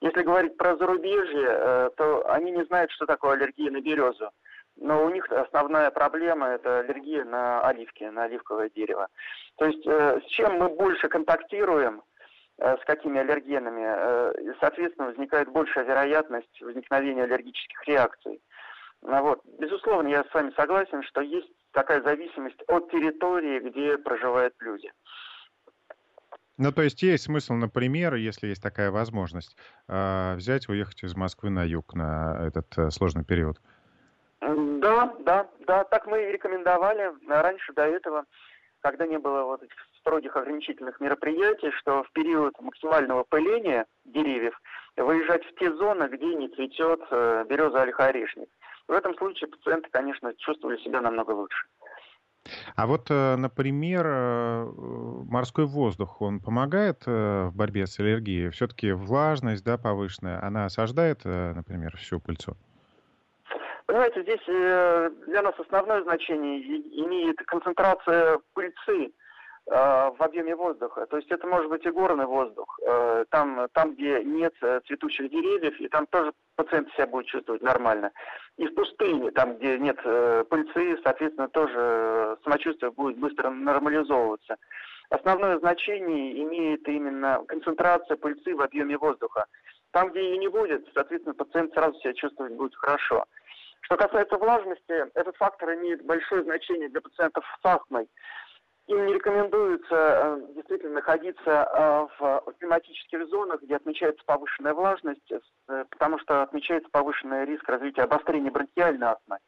[0.00, 4.30] Если говорить про зарубежье, э, то они не знают, что такое аллергия на березу.
[4.76, 9.06] Но у них основная проблема– это аллергия на оливки, на оливковое дерево.
[9.56, 12.02] То есть э, с чем мы больше контактируем,
[12.58, 18.40] с какими аллергенами, соответственно, возникает большая вероятность возникновения аллергических реакций.
[19.02, 19.40] Ну вот.
[19.58, 24.90] Безусловно, я с вами согласен, что есть такая зависимость от территории, где проживают люди.
[26.56, 29.56] Ну, то есть есть смысл, например, если есть такая возможность,
[29.88, 33.60] а, взять, уехать из Москвы на юг на этот э, сложный период?
[34.40, 38.24] Да, да, да, так мы и рекомендовали раньше до этого,
[38.80, 44.54] когда не было вот этих строгих ограничительных мероприятий, что в период максимального пыления деревьев
[44.96, 48.48] выезжать в те зоны, где не цветет э, береза ольха-орешник.
[48.86, 51.66] В этом случае пациенты, конечно, чувствовали себя намного лучше.
[52.76, 54.64] А вот, э, например, э,
[55.26, 58.50] морской воздух, он помогает в борьбе с аллергией?
[58.50, 62.56] Все-таки влажность, да, повышенная, она осаждает, например, всю пыльцу?
[63.86, 66.60] Понимаете, здесь для нас основное значение
[67.04, 69.12] имеет концентрация пыльцы
[69.66, 71.06] в объеме воздуха.
[71.06, 72.78] То есть это может быть и горный воздух.
[72.86, 77.62] Э, там, там, где нет э, цветущих деревьев, и там тоже пациент себя будет чувствовать
[77.62, 78.12] нормально.
[78.58, 79.96] И в пустыне, там, где нет
[80.48, 84.56] пыльцы, соответственно, тоже самочувствие будет быстро нормализовываться.
[85.10, 89.46] Основное значение имеет именно концентрация пыльцы в объеме воздуха.
[89.92, 93.24] Там, где ее не будет, соответственно, пациент сразу себя чувствовать будет хорошо.
[93.82, 98.08] Что касается влажности, этот фактор имеет большое значение для пациентов с астмой
[98.86, 105.84] им не рекомендуется э, действительно находиться э, в климатических зонах, где отмечается повышенная влажность, э,
[105.90, 109.38] потому что отмечается повышенный риск развития обострения бронхиальной астмы.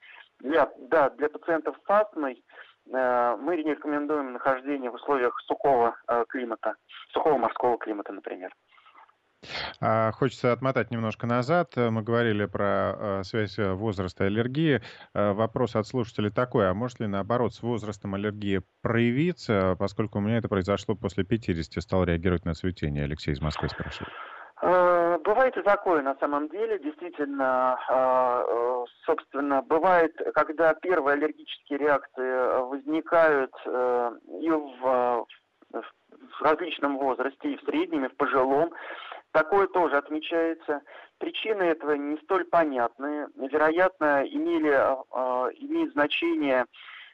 [0.41, 2.43] Для, да, для пациентов с астмой
[2.89, 5.97] мы рекомендуем нахождение в условиях сухого
[6.29, 6.77] климата,
[7.13, 8.53] сухого морского климата, например.
[9.81, 11.73] А, хочется отмотать немножко назад.
[11.77, 14.83] Мы говорили про а, связь возраста и аллергии.
[15.15, 20.21] А, вопрос от слушателей такой, а может ли наоборот с возрастом аллергии проявиться, поскольку у
[20.21, 23.05] меня это произошло после 50, стал реагировать на цветение?
[23.05, 24.13] Алексей из Москвы спрашивает.
[24.63, 27.77] Бывает и такое на самом деле, действительно,
[29.05, 35.27] собственно, бывает, когда первые аллергические реакции возникают и в,
[35.71, 38.73] в различном возрасте, и в среднем, и в пожилом,
[39.37, 40.81] Такое тоже отмечается.
[41.19, 43.27] Причины этого не столь понятны.
[43.37, 46.65] Вероятно, имели, э, имеет значение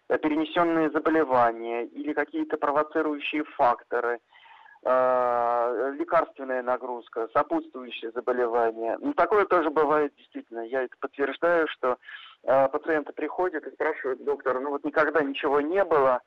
[0.06, 4.20] перенесенные заболевания или какие-то провоцирующие факторы,
[4.84, 8.98] э, лекарственная нагрузка, сопутствующие заболевания.
[9.00, 10.60] Ну, такое тоже бывает действительно.
[10.60, 11.98] Я это подтверждаю, что
[12.44, 16.20] э, пациенты приходят и спрашивают доктора, ну вот никогда ничего не было,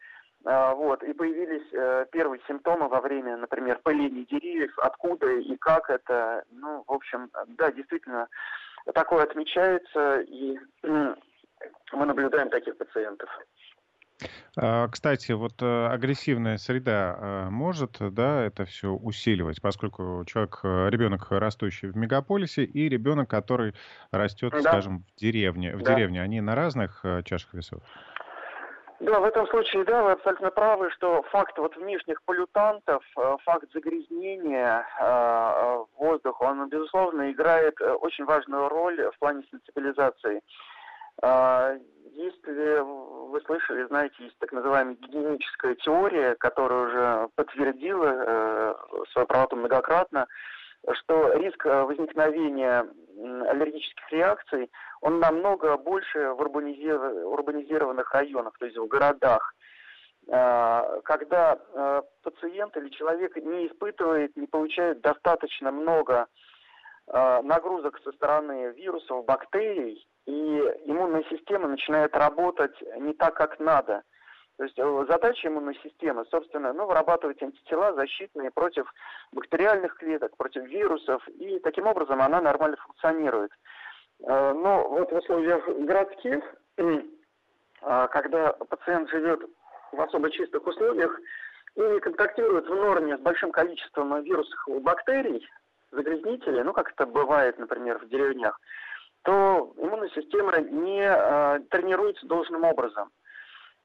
[0.45, 6.43] вот, и появились э, первые симптомы во время, например, пыления деревьев, откуда и как это.
[6.51, 8.27] Ну, в общем, да, действительно,
[8.93, 13.27] такое отмечается, и мы наблюдаем таких пациентов.
[14.55, 21.31] А, кстати, вот э, агрессивная среда э, может, да, это все усиливать, поскольку человек, ребенок,
[21.31, 23.73] растущий в мегаполисе, и ребенок, который
[24.11, 24.61] растет, да.
[24.61, 25.75] скажем, в деревне.
[25.75, 25.95] В да.
[25.95, 27.81] деревне они на разных чашах весов?
[29.01, 33.03] Да, в этом случае, да, вы абсолютно правы, что факт вот внешних полютантов,
[33.43, 34.87] факт загрязнения
[35.97, 40.41] воздуха, он, безусловно, играет очень важную роль в плане сенсибилизации.
[41.21, 41.75] А,
[42.11, 48.75] если вы слышали, знаете, есть так называемая гигиеническая теория, которая уже подтвердила э,
[49.11, 50.27] свою правоту многократно,
[50.93, 52.85] что риск э, возникновения
[53.49, 54.69] аллергических реакций,
[55.05, 59.53] он намного больше в урбанизированных районах, то есть в городах.
[60.27, 66.25] Э, когда э, пациент или человек не испытывает, не получает достаточно много
[67.05, 74.01] э, нагрузок со стороны вирусов, бактерий, и иммунная система начинает работать не так, как надо.
[74.57, 78.91] То есть э, задача иммунной системы, собственно, ну, вырабатывать антитела защитные против
[79.31, 83.51] бактериальных клеток, против вирусов, и таким образом она нормально функционирует.
[84.23, 86.43] Э, но вот в условиях городских,
[86.77, 87.01] э,
[88.11, 89.41] когда пациент живет
[89.91, 91.19] в особо чистых условиях
[91.75, 95.47] и не контактирует в норме с большим количеством вирусов и бактерий,
[95.91, 98.59] загрязнителей, ну, как это бывает, например, в деревнях,
[99.23, 103.09] то иммунная система не э, тренируется должным образом.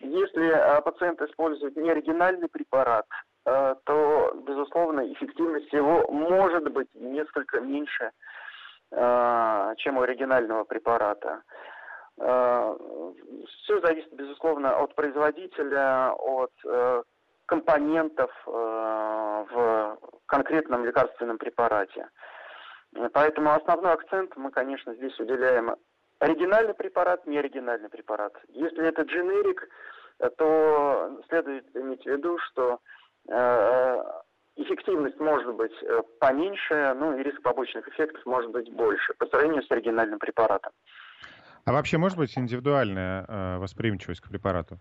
[0.00, 8.10] Если пациент использует неоригинальный препарат, Э, то, безусловно, эффективность его может быть несколько меньше,
[8.90, 11.42] э, чем у оригинального препарата.
[12.18, 12.76] Э,
[13.46, 16.52] Все зависит, безусловно, от производителя, от
[17.46, 22.08] компонентов в конкретном лекарственном препарате.
[23.12, 25.76] Поэтому основной акцент мы, конечно, здесь уделяем
[26.18, 28.32] оригинальный препарат, не оригинальный препарат.
[28.48, 29.68] Если это дженерик,
[30.38, 33.05] то следует иметь в виду, что Э,
[34.56, 39.62] эффективность может быть э, поменьше, ну и риск побочных эффектов может быть больше по сравнению
[39.62, 40.72] с оригинальным препаратом.
[41.64, 44.78] А вообще может быть индивидуальная э, восприимчивость к препарату?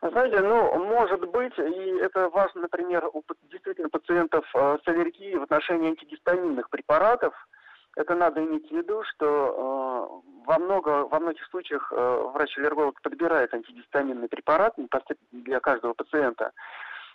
[0.00, 5.88] Знаете, ну, может быть, и это важно, например, у действительно пациентов с аллергией в отношении
[5.88, 7.34] антигистаминных препаратов.
[7.96, 13.52] Это надо иметь в виду, что э, во, много, во многих случаях э, врач-аллерголог подбирает
[13.52, 14.74] антигистаминный препарат
[15.32, 16.52] для каждого пациента.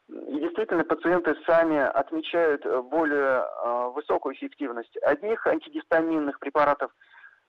[0.10, 6.92] И действительно, пациенты сами отмечают э, более э, высокую эффективность одних антигистаминных препаратов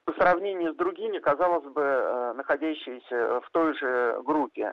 [0.05, 4.73] по сравнению с другими, казалось бы, э, находящиеся в той же группе.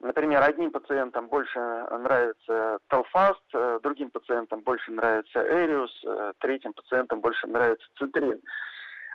[0.00, 3.44] Например, одним пациентам больше нравится Телфаст,
[3.82, 5.92] другим пациентам больше нравится Эриус,
[6.38, 8.40] третьим пациентам больше нравится Цитрин.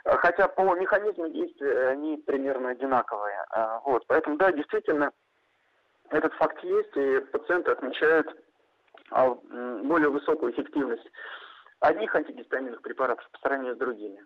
[0.04, 3.44] Хотя по механизму действия они примерно одинаковые.
[3.84, 4.04] Вот.
[4.06, 5.10] Поэтому, да, действительно,
[6.10, 8.28] этот факт есть, и пациенты отмечают
[9.10, 9.34] а,
[9.84, 11.08] более высокую эффективность
[11.80, 14.24] одних антигистаминных препаратов по сравнению с другими.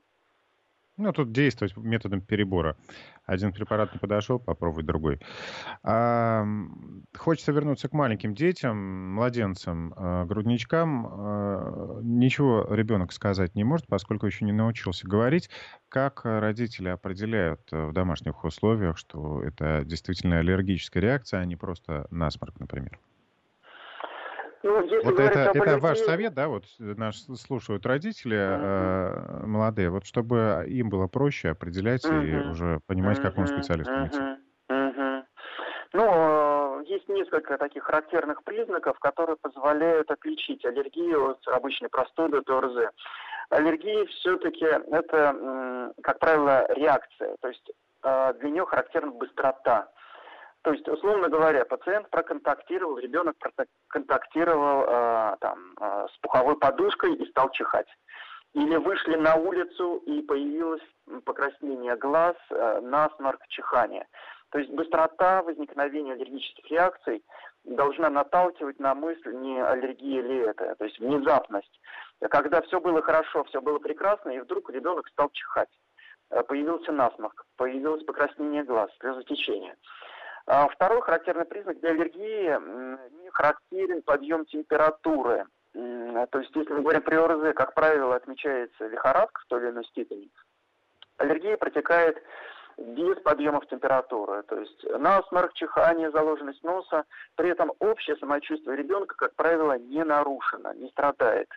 [1.01, 2.77] Ну, тут действовать методом перебора.
[3.25, 5.19] Один препарат не подошел, попробуй другой.
[5.83, 6.45] А,
[7.17, 11.07] хочется вернуться к маленьким детям, младенцам, а, грудничкам.
[11.09, 15.49] А, ничего ребенок сказать не может, поскольку еще не научился говорить.
[15.89, 22.09] Как родители определяют э, в домашних условиях, что это действительно аллергическая реакция, а не просто
[22.11, 23.01] насморк, например?
[24.63, 29.43] Ну, вот это, это ваш совет, да, вот нас слушают родители uh-huh.
[29.43, 32.27] э, молодые, вот чтобы им было проще определять uh-huh.
[32.27, 34.07] и уже понимать, к какому специалисту uh-huh.
[34.09, 35.23] идти.
[35.93, 42.91] Ну, есть несколько таких характерных признаков, которые позволяют отличить аллергию от обычной простуды от ОРЗ.
[43.49, 47.69] Аллергия все-таки это, как правило, реакция, то есть
[48.05, 49.89] э, для нее характерна быстрота.
[50.63, 57.29] То есть, условно говоря, пациент проконтактировал, ребенок проконтактировал э, там, э, с пуховой подушкой и
[57.31, 57.89] стал чихать.
[58.53, 60.83] Или вышли на улицу и появилось
[61.25, 64.07] покраснение глаз, э, насморк, чихание.
[64.51, 67.25] То есть быстрота возникновения аллергических реакций
[67.65, 71.81] должна наталкивать на мысль, не аллергия ли это, то есть внезапность.
[72.29, 75.71] Когда все было хорошо, все было прекрасно, и вдруг ребенок стал чихать.
[76.31, 79.75] Э, появился насморк, появилось покраснение глаз, слезотечение.
[79.75, 80.10] А
[80.47, 85.47] второй характерный признак для аллергии не характерен подъем температуры.
[85.73, 89.85] То есть, если мы говорим при ОРЗ, как правило, отмечается лихорадка в той или иной
[89.85, 90.29] степени.
[91.19, 92.21] Аллергия протекает
[92.79, 94.43] без подъемов температуры.
[94.45, 97.05] То есть насморк, чихание, заложенность носа.
[97.37, 101.49] При этом общее самочувствие ребенка, как правило, не нарушено, не страдает.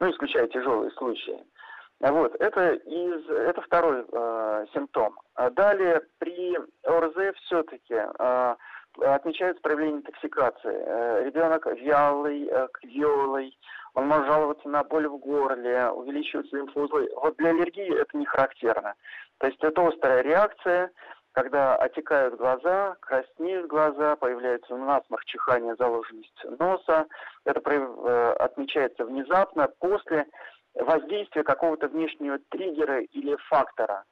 [0.00, 1.44] Ну, исключая тяжелые случаи.
[2.10, 5.18] Вот, это, из, это второй э, симптом.
[5.36, 8.54] А далее, при ОРЗ все-таки э,
[9.00, 10.84] отмечается проявление интоксикации.
[10.86, 13.58] Э, ребенок вялый, э, квелый,
[13.94, 17.08] он может жаловаться на боль в горле, увеличиваются лимфоузлы.
[17.16, 18.94] Вот для аллергии это не характерно.
[19.38, 20.90] То есть это острая реакция,
[21.32, 27.06] когда отекают глаза, краснеют глаза, появляется насморк, чихание, заложенность носа.
[27.44, 30.26] Это э, отмечается внезапно после
[30.74, 34.04] воздействия какого-то внешнего триггера или фактора.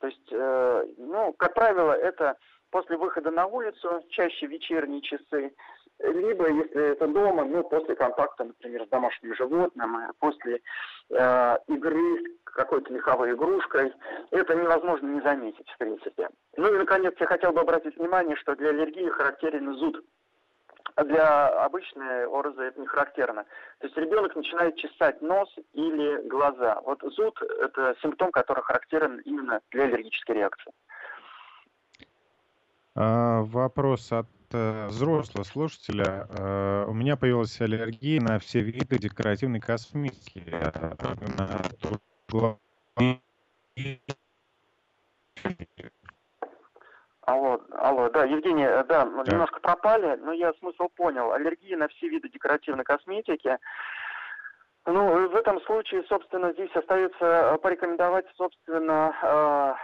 [0.00, 2.36] То есть, э, ну, как правило, это
[2.70, 5.52] после выхода на улицу, чаще вечерние часы,
[5.98, 10.60] либо, если это дома, ну, после контакта, например, с домашним животным, э, после
[11.10, 13.92] э, игры с какой-то меховой игрушкой,
[14.30, 16.28] это невозможно не заметить, в принципе.
[16.56, 20.04] Ну и, наконец, я хотел бы обратить внимание, что для аллергии характерен зуд.
[20.96, 23.44] А для обычной ОРЗ это не характерно.
[23.80, 26.80] То есть ребенок начинает чесать нос или глаза.
[26.86, 30.72] Вот зуд– это симптом, который характерен именно для аллергической реакции.
[32.94, 36.26] А, вопрос от э, взрослого слушателя.
[36.30, 40.42] А, у меня появилась аллергия на все виды декоративной косметики.
[47.26, 51.32] Алло, алло, да, Евгений, э, да, да, немножко пропали, но я смысл понял.
[51.32, 53.58] Аллергия на все виды декоративной косметики.
[54.86, 59.74] Ну, в этом случае, собственно, здесь остается э, порекомендовать, собственно, э,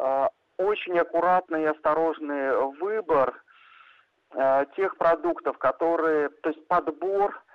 [0.00, 0.28] э,
[0.58, 3.34] очень аккуратный и осторожный выбор
[4.36, 7.51] э, тех продуктов, которые, то есть подбор Э,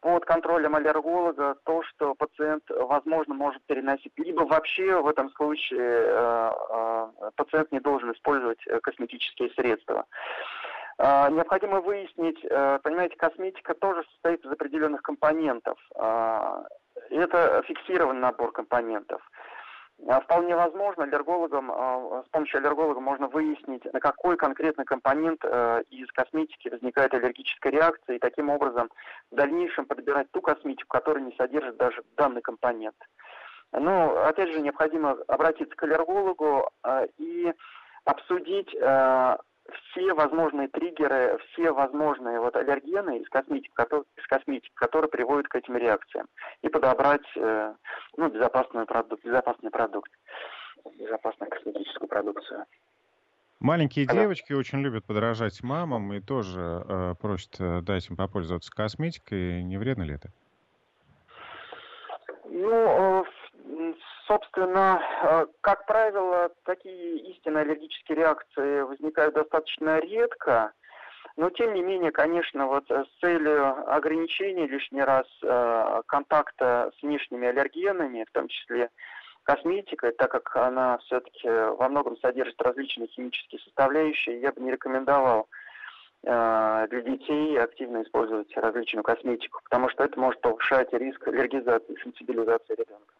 [0.00, 4.12] под контролем аллерголога то, что пациент, возможно, может переносить.
[4.16, 10.06] Либо вообще в этом случае э, э, пациент не должен использовать косметические средства.
[10.98, 15.78] Необходимо выяснить, понимаете, косметика тоже состоит из определенных компонентов.
[15.94, 19.20] Это фиксированный набор компонентов.
[20.08, 25.82] А вполне возможно, аллергологам, а, с помощью аллерголога можно выяснить, на какой конкретный компонент э,
[25.88, 28.90] из косметики возникает аллергическая реакция, и таким образом
[29.30, 32.96] в дальнейшем подбирать ту косметику, которая не содержит даже данный компонент.
[33.72, 37.52] Ну, опять же, необходимо обратиться к аллергологу э, и
[38.04, 39.36] обсудить э,
[39.90, 45.56] все возможные триггеры, все возможные вот аллергены из косметики, которые, из косметики, которые приводят к
[45.56, 46.26] этим реакциям,
[46.62, 47.74] и подобрать э,
[48.16, 50.10] ну, безопасный продукт, безопасный продукт,
[50.98, 52.64] безопасную косметическую продукцию.
[53.58, 54.20] Маленькие Алло.
[54.20, 59.62] девочки очень любят подражать мамам и тоже э, просят э, дать им попользоваться косметикой.
[59.62, 60.30] Не вредно ли это?
[62.44, 63.24] Ну, э,
[64.26, 70.72] Собственно, э, как правило, такие истинно аллергические реакции возникают достаточно редко,
[71.36, 77.46] но тем не менее, конечно, вот с целью ограничения лишний раз э, контакта с внешними
[77.46, 78.90] аллергенами, в том числе
[79.44, 85.46] косметикой, так как она все-таки во многом содержит различные химические составляющие, я бы не рекомендовал
[86.24, 92.74] э, для детей активно использовать различную косметику, потому что это может повышать риск аллергизации, сенсибилизации
[92.74, 93.14] ребенка.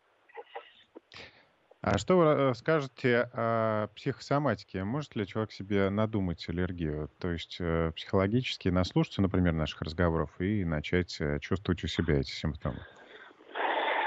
[1.82, 4.82] А что вы э, скажете о психосоматике?
[4.82, 7.10] Может ли человек себе надумать аллергию?
[7.20, 12.30] То есть э, психологически наслушаться, например, наших разговоров и начать э, чувствовать у себя эти
[12.30, 12.78] симптомы?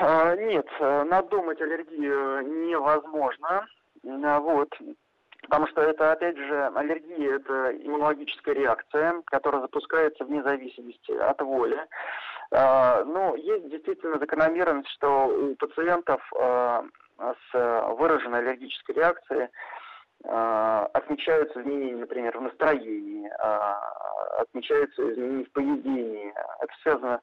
[0.02, 3.68] А, нет, надумать аллергию невозможно.
[4.04, 4.70] Вот.
[5.44, 11.80] Потому что это, опять же, аллергия– это иммунологическая реакция, которая запускается вне зависимости от воли.
[12.52, 16.84] А, ну, есть действительно закономерность, что у пациентов а,
[17.52, 19.50] с выраженной аллергической реакцией
[20.26, 23.30] а, отмечаются изменения, например, в настроении,
[24.40, 26.34] отмечаются изменения в поведении.
[26.60, 27.22] Это связано,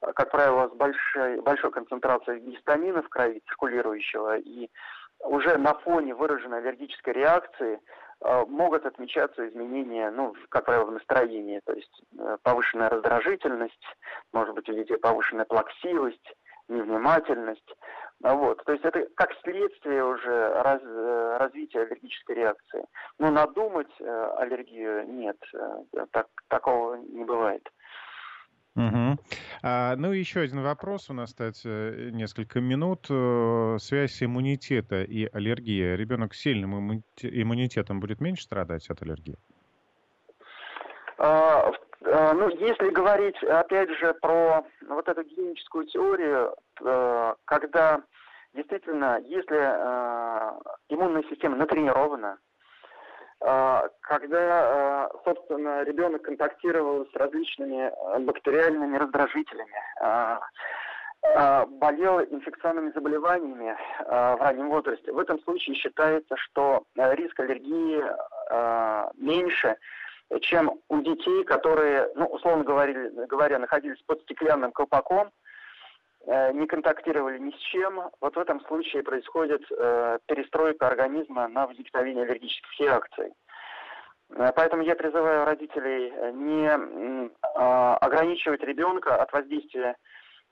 [0.00, 4.38] как правило, с большой, большой концентрацией гистамина в крови циркулирующего.
[4.38, 4.70] И
[5.20, 7.80] уже на фоне выраженной аллергической реакции
[8.24, 13.84] Э, могут отмечаться изменения, ну, как правило, в настроении, то есть э, повышенная раздражительность,
[14.32, 16.34] может быть, у детей повышенная плаксивость,
[16.72, 17.74] невнимательность.
[18.20, 18.62] Вот.
[18.64, 22.84] То есть это как следствие уже раз, э, развития аллергической реакции.
[23.18, 25.36] Но надумать аллергию нет,
[26.12, 27.68] так, такого не бывает.
[28.74, 29.18] Угу.
[29.62, 31.10] А, ну, еще один вопрос.
[31.10, 33.06] У нас э, несколько минут.
[33.10, 35.94] Э, связь иммунитета и аллергии.
[35.94, 39.36] Ребенок с сильным иммунитетом будет меньше страдать от аллергии?
[41.22, 41.70] А,
[42.04, 48.02] а, ну, если говорить, опять же, про вот эту генетическую теорию, э, когда
[48.54, 49.56] действительно, если
[50.88, 52.38] иммунная система натренирована,
[53.40, 57.90] а, когда, собственно, ребенок контактировал с различными
[58.24, 59.78] бактериальными раздражителями,
[61.78, 68.02] болел инфекционными заболеваниями в раннем возрасте, в этом случае считается, что риск аллергии
[69.16, 69.76] меньше,
[70.40, 75.30] чем у детей, которые, ну, условно говоря, говоря находились под стеклянным колпаком,
[76.26, 81.66] Э, не контактировали ни с чем, вот в этом случае происходит э, перестройка организма на
[81.66, 83.32] возникновение аллергических реакций.
[84.30, 87.28] Э, поэтому я призываю родителей не э,
[88.00, 89.96] ограничивать ребенка от воздействия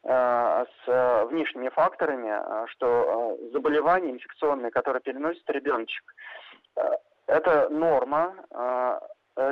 [0.02, 6.02] э, с внешними факторами, что заболевания инфекционные, которые переносит ребеночек,
[7.26, 8.34] это норма.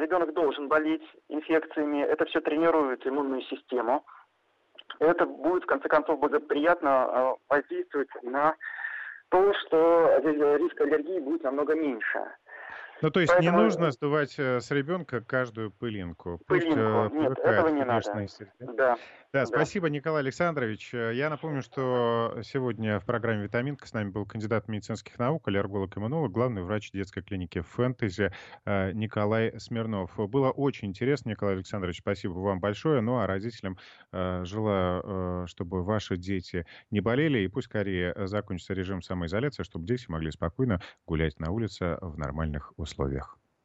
[0.01, 4.05] Ребенок должен болеть инфекциями, это все тренирует иммунную систему
[4.99, 8.57] это будет, в конце концов, благоприятно э, воздействовать на
[9.29, 10.19] то, что
[10.57, 12.21] риск аллергии будет намного меньше.
[13.01, 13.57] Ну, то есть Поэтому...
[13.57, 16.41] не нужно сдувать э, с ребенка каждую пылинку.
[16.47, 18.39] Пылинку, Пусть, э, нет, этого не надо.
[18.59, 18.75] Да.
[18.77, 18.97] Да,
[19.33, 20.93] да, спасибо, Николай Александрович.
[20.93, 26.33] Э, я напомню, что сегодня в программе «Витаминка» с нами был кандидат медицинских наук, аллерголог-иммунолог,
[26.33, 28.33] главный врач детской клиники «Фэнтези»
[28.67, 30.11] Николай Смирнов.
[30.17, 33.01] Было очень интересно, Николай Александрович, спасибо вам большое.
[33.01, 33.79] Ну, а родителям
[34.13, 40.31] желаю, чтобы ваши дети не болели, и пусть скорее закончится режим самоизоляции, чтобы дети могли
[40.31, 43.39] спокойно гулять на улице в нормальных условиях условиях.